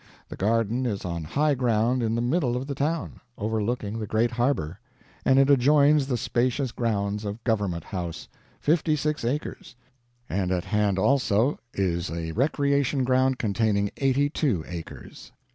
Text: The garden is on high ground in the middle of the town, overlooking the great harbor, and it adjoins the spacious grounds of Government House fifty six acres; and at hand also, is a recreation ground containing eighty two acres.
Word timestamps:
The 0.29 0.35
garden 0.35 0.87
is 0.87 1.05
on 1.05 1.23
high 1.25 1.53
ground 1.53 2.01
in 2.01 2.15
the 2.15 2.23
middle 2.23 2.57
of 2.57 2.65
the 2.65 2.73
town, 2.73 3.21
overlooking 3.37 3.99
the 3.99 4.07
great 4.07 4.31
harbor, 4.31 4.79
and 5.23 5.37
it 5.37 5.51
adjoins 5.51 6.07
the 6.07 6.17
spacious 6.17 6.71
grounds 6.71 7.23
of 7.23 7.43
Government 7.43 7.83
House 7.83 8.27
fifty 8.59 8.95
six 8.95 9.23
acres; 9.23 9.75
and 10.27 10.51
at 10.51 10.65
hand 10.65 10.97
also, 10.97 11.59
is 11.75 12.09
a 12.09 12.31
recreation 12.31 13.03
ground 13.03 13.37
containing 13.37 13.91
eighty 13.97 14.27
two 14.27 14.63
acres. 14.67 15.31